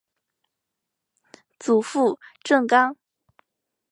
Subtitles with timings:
[1.59, 2.97] 祖父郑刚。